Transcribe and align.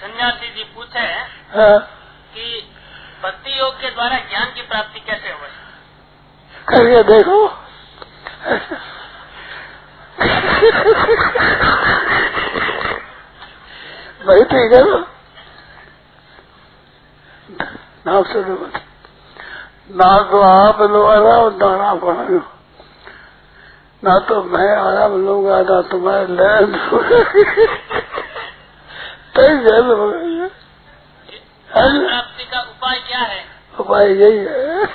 सन्यासी 0.00 0.48
जी 0.54 0.64
पूछे 0.74 1.06
हाँ। 1.54 1.78
कि 2.34 2.46
भक्ति 3.22 3.58
योग 3.58 3.74
के 3.80 3.90
द्वारा 3.90 4.18
ज्ञान 4.30 4.52
की 4.54 4.62
प्राप्ति 4.62 5.00
कैसे 5.00 5.32
हो 5.32 5.46
करके 6.68 7.02
देखो। 7.02 7.38
भाई 14.26 14.42
ठीक 14.52 14.72
है 14.72 14.82
ना? 14.90 15.04
सुनो 18.32 18.56
ना 19.98 20.10
तो 20.30 20.40
आप 20.42 20.80
लो 20.92 21.02
आराम 21.06 21.56
ना 21.58 21.66
आराम 21.66 21.98
करो। 21.98 22.38
ना 24.02 24.18
तो 24.28 24.42
मैं 24.44 24.68
आराम 24.76 25.12
लूँगा 25.26 25.60
ना 25.62 25.80
तुम्हारे 25.90 26.26
लैन 26.40 26.74
तय 29.36 29.56
जल 29.64 29.86
हो 29.92 30.08
गई। 30.10 30.48
प्राप्ति 31.70 32.44
का 32.52 32.60
उपाय 32.62 32.98
क्या 33.08 33.20
है 33.20 33.44
उपाय 33.80 34.12
यही 34.22 34.38
है 34.38 34.86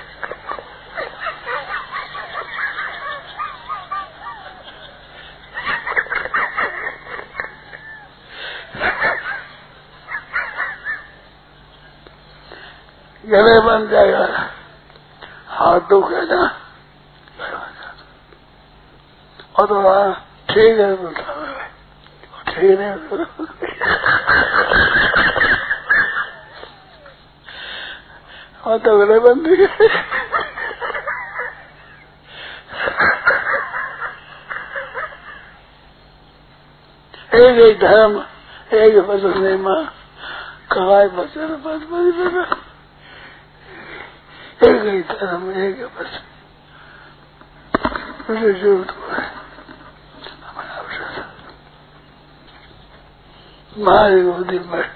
गले 13.23 13.59
बन 13.61 13.87
जाएगा 13.89 14.25
हाथ 15.49 15.79
दुख 15.89 16.11
है 16.11 16.25
ना 16.27 16.41
और 19.59 19.67
तो 19.67 19.75
ठीक 20.49 20.79
है 20.79 20.95
बोलता 20.95 21.23
है। 21.31 21.40
ठीक 22.51 22.79
है 22.79 22.91
और 28.63 28.77
तो 28.77 28.97
गले 28.97 29.19
बन 29.19 29.39
एक 37.33 37.59
एक 37.59 37.79
धर्म, 37.79 38.17
एक 38.73 38.95
वचन 39.05 39.37
नहीं 39.39 39.57
माँ 39.57 39.83
कहाय 40.71 41.05
वचन 41.13 41.55
बड़ी 41.63 42.11
बना 42.11 42.43
एक 44.63 44.81
ही 44.85 45.01
धर्म 45.13 45.51
एक 45.61 45.83
वचन 45.97 46.23
हुआ 48.29 49.15
है 49.15 49.29
हमारा 50.43 50.73
अवसर 50.73 51.23
गोदी 53.77 54.59
बैठ 54.59 54.91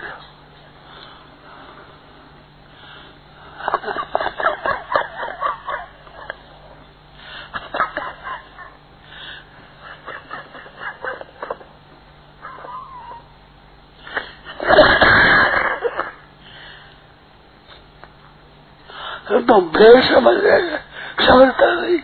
तो 19.48 19.62
भेड़ 19.62 20.04
समझ 20.04 20.38
गए 20.38 20.78
समझता 21.26 21.74
नहीं। 21.74 22.00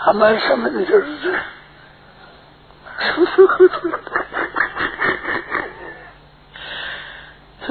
हमारे 0.00 0.48
समझने 0.48 0.84
की 0.84 0.92
ज़रूरत 0.92 1.26
है। 1.26 1.42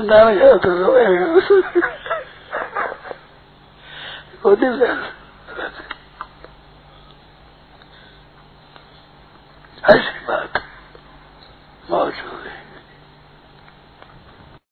सुनाने 0.01 0.35
गया 0.35 0.55
तो 0.57 0.75
रोएगा 0.77 1.25
में 4.79 5.20